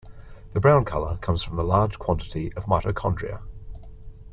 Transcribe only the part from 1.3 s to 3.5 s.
from the large quantity of mitochondria.